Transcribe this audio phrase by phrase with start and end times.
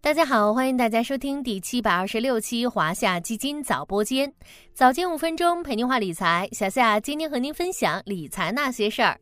[0.00, 4.32] 大家好，欢迎大家收听第七百二十六期华夏基金早播间，
[4.74, 6.48] 早间五分钟陪您话理财。
[6.52, 9.18] 小夏今天和您分享理财那些事儿。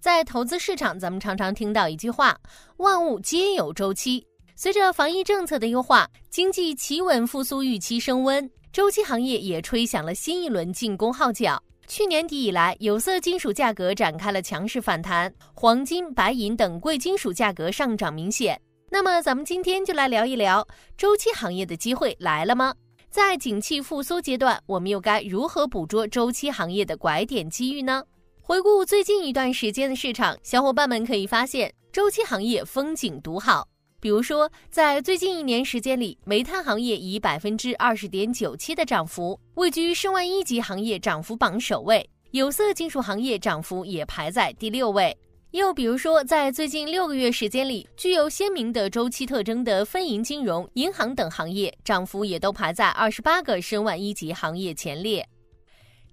[0.00, 2.38] 在投资市场，咱们常常听到一句话
[2.78, 11.62] ：“万物皆有周期。”随着防疫政策的优化，经济企稳复苏预期升温，周期行业也吹响了新一轮进攻号角。
[11.88, 18.60] 去年底以来，有色金属价格展开了强势反弹，黄金、白银等贵金属价格上涨明显。
[18.90, 20.66] 那么，咱们今天就来聊一聊
[20.98, 22.74] 周期行业的机会来了吗？
[23.10, 28.04] 在景气复苏阶段，我们又该如何捕捉周期行业的拐点机遇呢？
[28.42, 33.66] 回顾最近一段时间的市场，小伙伴们可以发现，周期行业风景独好。
[34.00, 45.16] 比如说，在最近一年时间里，煤炭行业以百分之二十点九七的涨幅位居申万一级行业涨幅榜首位，有色金属行业涨幅也排在第六位。
[45.50, 55.26] 又比如说，在最近六个月时间里，具有鲜明的周期特征的非银金融、银行等行业，涨幅也都排在二十八个申万一级行业前列。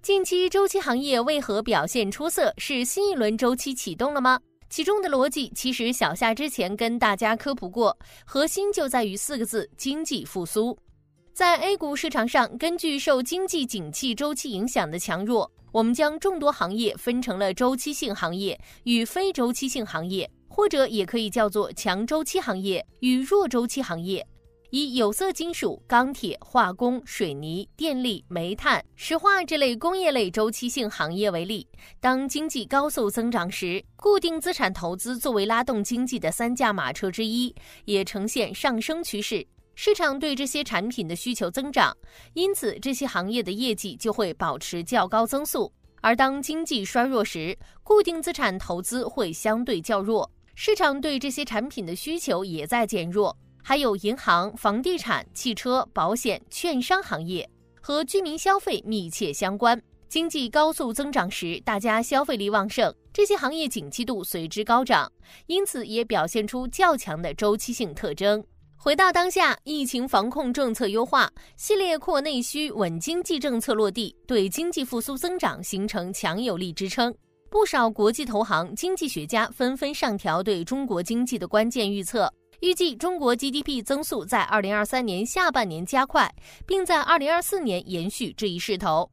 [0.02, 2.52] 近期周期行业为何表现出色？
[2.58, 4.40] 是新一轮周期启动了吗？
[4.68, 10.76] 其中的逻辑，其实小夏之前跟大家科普过，核心就在于四个字：经济复苏。
[11.32, 15.50] 在 A 股市场上，根据受经济景气周期影响的强弱。
[15.72, 24.26] 我们将众多行业分成了周期性行业与非周期性行业，或者也可以叫做强周期行业与弱周期行业。
[24.70, 31.66] 以有色金属、钢铁、化工、水泥、电力、煤炭、石化这类工业类周期性行业为例，
[32.00, 39.46] 当经济高速增长时，固定资产投资作为拉动经济的三驾马车之一，也呈现上升趋势。
[39.74, 41.94] 市场对这些产品的需求增长，
[42.32, 45.70] 因此这些行业的业绩就会保持较高增速。
[46.00, 53.36] 而当经济衰弱时，固定资产投资会相对较弱，市场对这些产品的需求也在减弱。
[53.68, 57.50] 还有银行、房地产、汽车、保险、券商行业
[57.80, 59.82] 和居民消费密切相关。
[60.08, 65.10] 经济高速增长时，大家消费力旺盛，这些行业景气度随之高涨，
[65.48, 68.40] 因此也表现出较强的周期性特征。
[68.76, 77.12] 回到当下，疫情防控政策优化，系列扩内需、稳经济政策落地，对经济复苏增长形成强有力支撑。
[77.50, 86.32] 不少国际投行、经济学家纷纷上调对中国经济的关键预测，预计中国 GDP 增速在二零二三年下半年加快，
[86.66, 89.10] 并在二零二四年延续这一势头。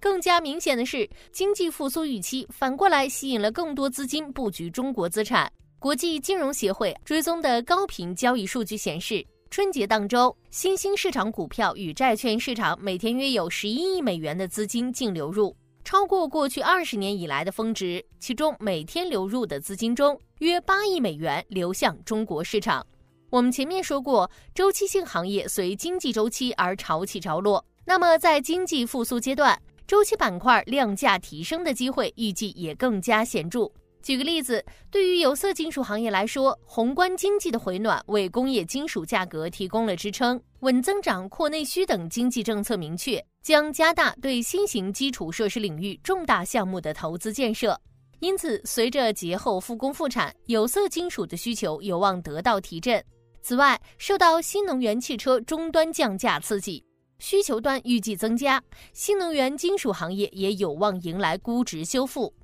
[0.00, 5.50] 更加明显的是，经济复苏预期反过来吸引了更多资金布局中国资产。
[5.78, 15.54] 国际金融协会追踪的高频交易数据显示，春节当周，新兴市场股票与债券市场每天约有十一亿美元的资金净流入，
[15.86, 18.04] 超过过去二十年以来的峰值。
[18.18, 22.84] 其中，每天流入的资金中，约八亿美元流向中国市场。
[23.30, 27.64] 我们前面说过，周期性行业随经济周期而潮起潮落。
[27.84, 33.70] 那么，在经济复苏阶段，周期板块量价提升的机会预计也更加显著。
[34.02, 47.80] 举个例子，对于有色金属行业来说，宏观经济的回暖为工业金属价格提供了支撑，稳增长、扩内需等经济政策明确，将加大对新型基础设施领域重大项目的投资建设。
[48.18, 53.00] 因此，随着节后复工复产，有色金属的需求有望得到提振。
[53.42, 56.84] 此外，受到新能源汽车终端降价刺激，
[57.20, 58.60] 需求端预计增加，
[58.92, 62.34] 新能源金属行业也有望迎来估值修复。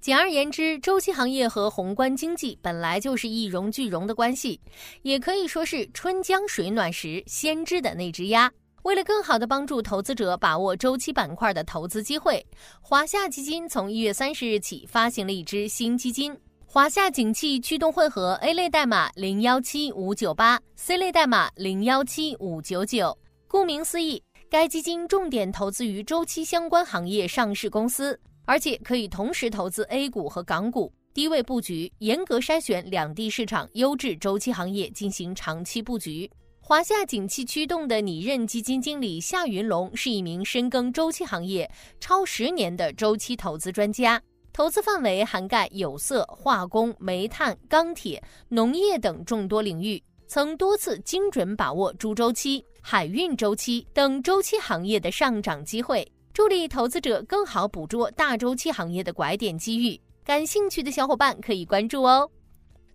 [0.00, 4.58] 简而言之，周期行业和宏观经济本来就是一荣俱荣的关系，
[5.02, 8.50] 也可以说是春江水暖时先知的那只鸭。
[8.90, 12.44] 为了更好地帮助投资者把握周期板块的投资机会，
[12.80, 16.36] 华夏基金从一月三十日起发行了一支新基金——
[16.66, 23.16] 华夏景气驱动混合 A 类代码零幺七五九八，C 类代码零幺七五九九。
[23.46, 24.20] 顾名思义，
[24.50, 28.18] 该基金重点投资于周期相关行业上市公司。
[28.44, 36.28] 而且可以同时投资 A 股和港股，低位布局，严格筛选两地市场优质周期行业进行长期布局。
[36.70, 41.68] 华夏景气驱动的拟任基金经理夏云龙是一名深耕周期行业
[41.98, 44.22] 超十年的周期投资专家，
[44.52, 56.08] 投资范围涵盖有色、化工、煤炭、钢铁、农业等众多领域，曾多次精准把握猪周期、海运周期等周期行业的上涨机会。
[56.32, 62.30] 助力投资者更好捕捉大周期行业的拐点机遇，感兴趣的小伙伴可以关注哦。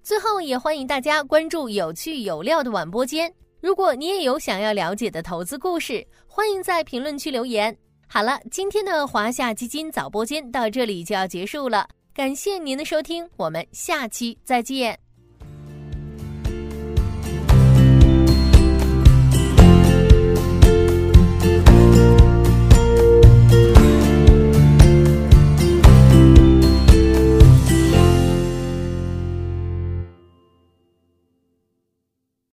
[0.01, 3.30] 最后，也欢迎大家关注有趣有料的晚播间。
[3.65, 7.75] 如果你也有想要了解的投资故事，欢迎在评论区留言。
[8.07, 11.89] 好了，今天的华夏基金早播间到这里就要结束了。
[12.13, 15.05] 感谢您的收听，我们下期再见。